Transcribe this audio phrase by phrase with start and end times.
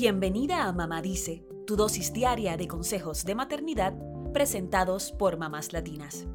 [0.00, 3.94] Bienvenida a Mamá Dice, tu dosis diaria de consejos de maternidad
[4.32, 6.28] presentados por mamás latinas.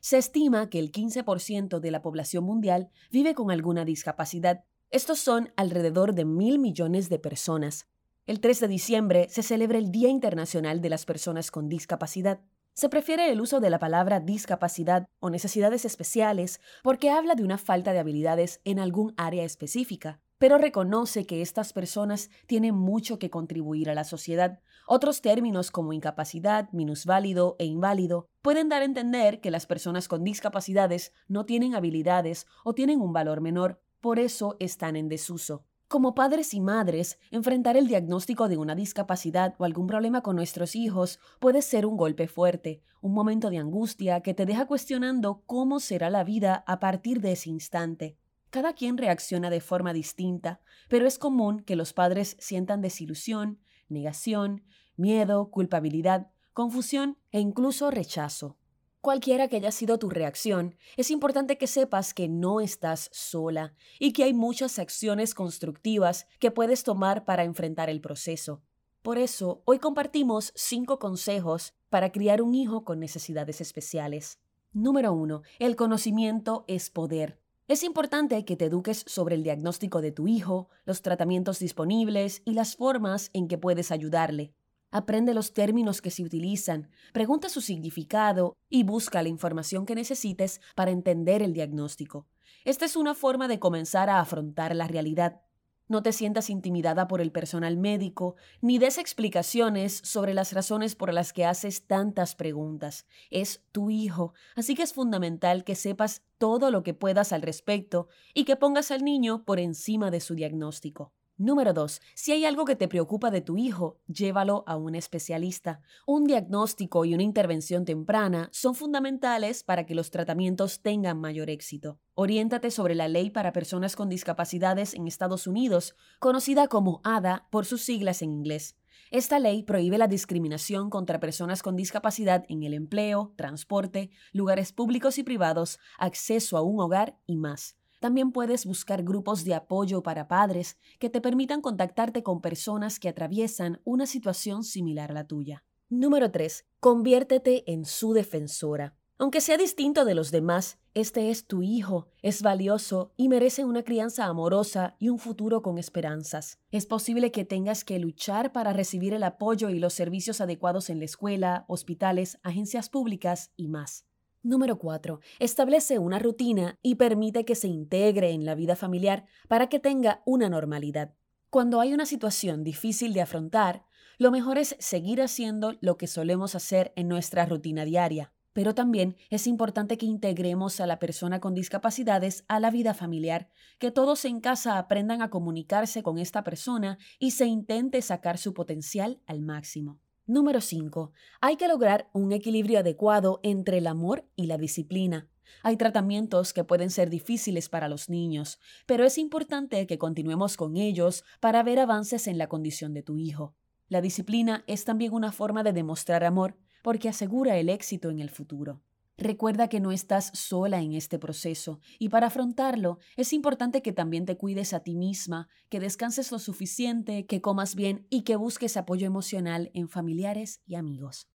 [0.00, 4.64] Se estima que el 15% de la población mundial vive con alguna discapacidad.
[4.90, 7.86] Estos son alrededor de mil millones de personas.
[8.26, 12.40] El 3 de diciembre se celebra el Día Internacional de las Personas con Discapacidad.
[12.76, 17.56] Se prefiere el uso de la palabra discapacidad o necesidades especiales porque habla de una
[17.56, 23.30] falta de habilidades en algún área específica, pero reconoce que estas personas tienen mucho que
[23.30, 24.58] contribuir a la sociedad.
[24.88, 30.24] Otros términos como incapacidad, minusválido e inválido pueden dar a entender que las personas con
[30.24, 35.64] discapacidades no tienen habilidades o tienen un valor menor, por eso están en desuso.
[35.94, 40.74] Como padres y madres, enfrentar el diagnóstico de una discapacidad o algún problema con nuestros
[40.74, 45.78] hijos puede ser un golpe fuerte, un momento de angustia que te deja cuestionando cómo
[45.78, 48.18] será la vida a partir de ese instante.
[48.50, 54.64] Cada quien reacciona de forma distinta, pero es común que los padres sientan desilusión, negación,
[54.96, 58.58] miedo, culpabilidad, confusión e incluso rechazo.
[59.04, 64.14] Cualquiera que haya sido tu reacción, es importante que sepas que no estás sola y
[64.14, 68.62] que hay muchas acciones constructivas que puedes tomar para enfrentar el proceso.
[69.02, 74.38] Por eso, hoy compartimos cinco consejos para criar un hijo con necesidades especiales.
[74.72, 75.42] Número 1.
[75.58, 77.38] El conocimiento es poder.
[77.68, 82.54] Es importante que te eduques sobre el diagnóstico de tu hijo, los tratamientos disponibles y
[82.54, 84.54] las formas en que puedes ayudarle.
[84.94, 90.60] Aprende los términos que se utilizan, pregunta su significado y busca la información que necesites
[90.76, 92.28] para entender el diagnóstico.
[92.64, 95.40] Esta es una forma de comenzar a afrontar la realidad.
[95.88, 101.12] No te sientas intimidada por el personal médico, ni des explicaciones sobre las razones por
[101.12, 103.04] las que haces tantas preguntas.
[103.30, 108.06] Es tu hijo, así que es fundamental que sepas todo lo que puedas al respecto
[108.32, 111.12] y que pongas al niño por encima de su diagnóstico.
[111.36, 112.00] Número 2.
[112.14, 115.80] Si hay algo que te preocupa de tu hijo, llévalo a un especialista.
[116.06, 121.98] Un diagnóstico y una intervención temprana son fundamentales para que los tratamientos tengan mayor éxito.
[122.14, 127.66] Oriéntate sobre la ley para personas con discapacidades en Estados Unidos, conocida como ADA por
[127.66, 128.76] sus siglas en inglés.
[129.10, 135.18] Esta ley prohíbe la discriminación contra personas con discapacidad en el empleo, transporte, lugares públicos
[135.18, 137.76] y privados, acceso a un hogar y más.
[138.04, 143.08] También puedes buscar grupos de apoyo para padres que te permitan contactarte con personas que
[143.08, 145.64] atraviesan una situación similar a la tuya.
[145.88, 146.66] Número 3.
[146.80, 148.94] Conviértete en su defensora.
[149.16, 153.84] Aunque sea distinto de los demás, este es tu hijo, es valioso y merece una
[153.84, 156.58] crianza amorosa y un futuro con esperanzas.
[156.70, 160.98] Es posible que tengas que luchar para recibir el apoyo y los servicios adecuados en
[160.98, 164.04] la escuela, hospitales, agencias públicas y más.
[164.44, 165.20] Número 4.
[165.38, 170.20] Establece una rutina y permite que se integre en la vida familiar para que tenga
[170.26, 171.14] una normalidad.
[171.48, 173.86] Cuando hay una situación difícil de afrontar,
[174.18, 178.34] lo mejor es seguir haciendo lo que solemos hacer en nuestra rutina diaria.
[178.52, 183.48] Pero también es importante que integremos a la persona con discapacidades a la vida familiar,
[183.78, 188.52] que todos en casa aprendan a comunicarse con esta persona y se intente sacar su
[188.52, 190.03] potencial al máximo.
[190.26, 191.12] Número 5.
[191.42, 195.28] Hay que lograr un equilibrio adecuado entre el amor y la disciplina.
[195.62, 200.78] Hay tratamientos que pueden ser difíciles para los niños, pero es importante que continuemos con
[200.78, 203.54] ellos para ver avances en la condición de tu hijo.
[203.88, 208.30] La disciplina es también una forma de demostrar amor porque asegura el éxito en el
[208.30, 208.80] futuro.
[209.16, 214.24] Recuerda que no estás sola en este proceso y para afrontarlo es importante que también
[214.24, 218.76] te cuides a ti misma, que descanses lo suficiente, que comas bien y que busques
[218.76, 221.28] apoyo emocional en familiares y amigos.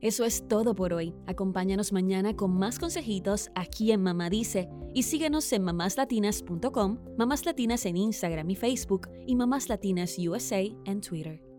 [0.00, 1.14] Eso es todo por hoy.
[1.26, 7.86] Acompáñanos mañana con más consejitos aquí en Mamá Dice y síguenos en mamáslatinas.com, Mamás Latinas
[7.86, 11.53] en Instagram y Facebook y Mamás Latinas USA en Twitter.